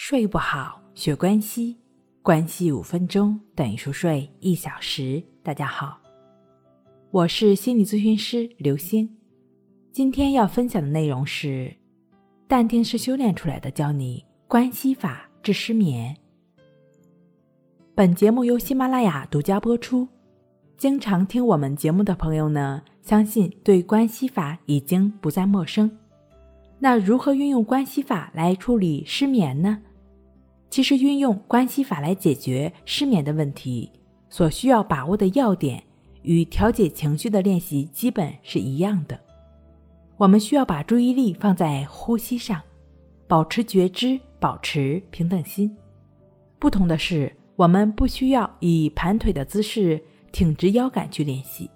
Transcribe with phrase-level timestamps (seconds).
[0.00, 1.76] 睡不好，学关系，
[2.22, 5.20] 关系五分钟等于熟睡一小时。
[5.42, 5.98] 大家好，
[7.10, 9.10] 我是心理咨询师刘星。
[9.90, 11.74] 今天要分享的内容是：
[12.46, 16.16] 淡定是修炼出来的，教你关系法治失眠。
[17.96, 20.06] 本节目由喜马拉雅独家播出。
[20.76, 25.90] 经常听我们节目的朋友呢，相信对关系法已经不再陌生。
[26.78, 29.82] 那如何运用关系法来处理失眠呢？
[30.70, 33.90] 其实运用关系法来解决失眠的问题，
[34.28, 35.82] 所需要把握的要点
[36.22, 39.18] 与调节情绪的练习基本是一样的。
[40.18, 42.60] 我们需要把注意力放在呼吸上，
[43.26, 45.74] 保持觉知，保持平等心。
[46.58, 50.02] 不同的是，我们不需要以盘腿的姿势
[50.32, 51.70] 挺直腰杆去练习。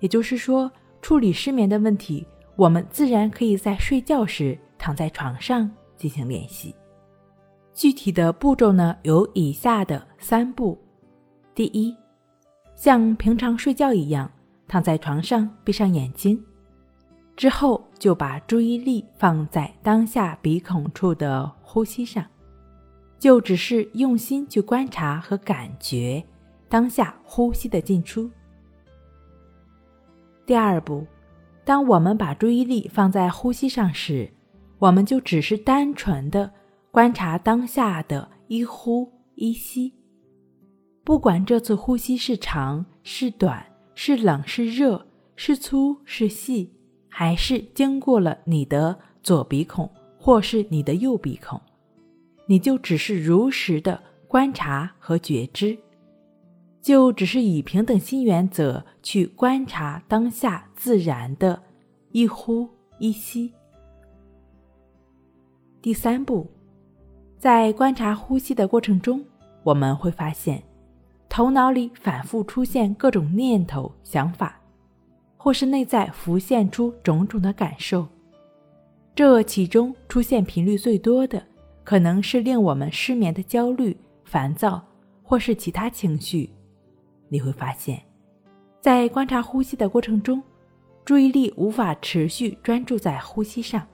[0.00, 2.26] 也就是说，处理失眠的问题，
[2.60, 6.74] 我们自然可以在睡觉时躺在床上进行练习。
[7.72, 10.78] 具体的步骤呢，有以下的三步：
[11.54, 11.96] 第一，
[12.74, 14.30] 像平常睡觉一样，
[14.68, 16.38] 躺在床上，闭上眼睛，
[17.34, 22.22] 之后就把注意力放在当下鼻孔处的呼吸上，
[23.18, 26.22] 就只是用心去观察和感觉
[26.68, 28.30] 当下呼吸的进出。
[30.44, 31.06] 第二步，
[31.70, 34.28] 当我们把注意力放在呼吸上时，
[34.80, 36.50] 我们就只是单纯的。
[36.90, 39.94] 观察当下的一呼一吸，
[41.04, 46.74] 不管这次呼吸是长是短，是冷是热，是粗是细，
[47.08, 51.60] 还是经过了你的左鼻孔或是你的右鼻孔，
[52.48, 55.78] 你就只是如实的观察和觉知，
[56.80, 61.62] 就只是以平等心原则去观察当下自然的
[62.12, 63.52] 一呼一吸。
[65.82, 66.46] 第三步。
[67.38, 69.24] 在观察呼吸的过程中，
[69.62, 70.62] 我们会发现，
[71.26, 74.60] 头脑里反复出现各种念头、想法，
[75.38, 78.06] 或是内在浮现出种种的感受。
[79.14, 81.42] 这其中出现频率最多的，
[81.82, 84.82] 可能是令我们失眠的焦虑、烦躁，
[85.22, 86.50] 或是其他情绪。
[87.30, 87.98] 你会发现，
[88.82, 90.42] 在观察呼吸的过程中，
[91.04, 93.86] 注意力无法持续专注在呼吸上，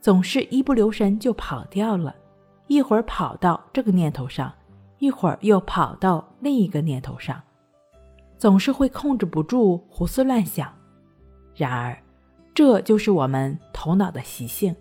[0.00, 2.14] 总是一不留神就跑掉了。
[2.66, 4.52] 一会儿跑到这个念头上，
[4.98, 7.40] 一会儿又跑到另一个念头上，
[8.36, 10.70] 总是会控制不住胡思乱想。
[11.54, 11.96] 然而，
[12.52, 14.76] 这就是我们头脑的习性。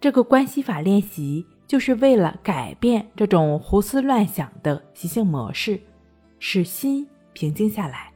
[0.00, 5.78] 这个关系法练习就是为了改变这种胡思乱想的习性模式，
[6.40, 8.12] 使心平静下来。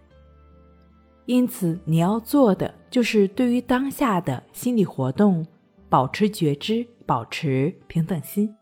[1.27, 5.47] 因此，你要做的就是对于当下的心理活动
[5.89, 6.85] 保持觉知。
[7.07, 8.57] 保持平等心。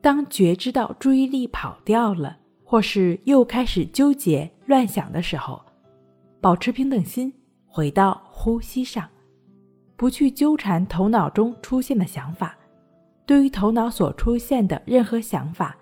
[0.00, 5.60] 当觉知到注意力跑掉了，或是又开始纠结乱想的时候，
[6.40, 7.30] 保持平等心，
[7.66, 9.06] 回到呼吸上，
[9.96, 12.56] 不去纠缠头脑中出现的想法。
[13.26, 15.76] 对于头脑所出现的任何想法、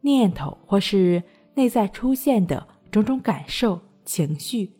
[0.00, 1.22] 念头，或是
[1.56, 4.70] 内在出现的种种感受、情绪，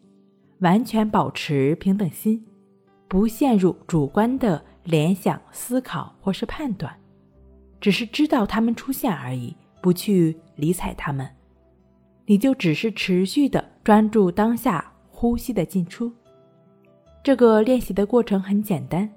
[0.61, 2.47] 完全保持平等心，
[3.09, 4.63] 不陷入主观的。
[4.87, 6.97] 联想、思考或是判断，
[7.81, 11.29] 只是知道他们出现而已，不去理睬他们，
[12.25, 16.13] 你就只是持续的专注当下呼吸的进出。
[17.25, 19.11] 这个练习的过程很简单，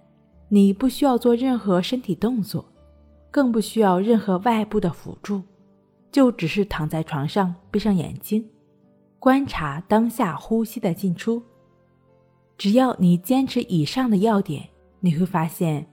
[0.48, 2.66] 你不需要做任何身体动作，
[3.30, 5.44] 更不需要任何外部的辅助，
[6.12, 8.50] 就只是躺在床上，闭上眼睛，
[9.20, 11.42] 观察当下呼吸的进出。
[12.58, 14.70] 只要你坚持以上的要点。
[15.02, 15.88] 你会发现，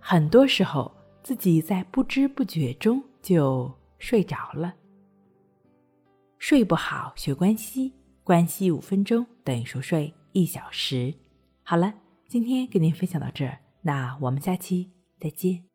[0.00, 0.92] 很多时候
[1.22, 4.74] 自己在不知不觉中就睡着了。
[6.38, 7.92] 睡不好学关系，
[8.24, 11.14] 关系五分钟等于熟睡一小时。
[11.62, 11.94] 好了，
[12.26, 14.90] 今天跟您分享到这儿，那我们下期
[15.20, 15.71] 再见。